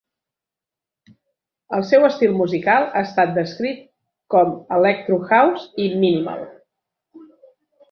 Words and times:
El 1.77 1.85
seu 1.89 2.05
estil 2.07 2.33
musical 2.37 2.87
ha 2.87 3.03
estat 3.09 3.35
descrit 3.37 3.85
com 4.37 4.57
electro 4.79 5.21
house 5.29 5.69
i 5.87 5.89
minimal. 6.07 6.45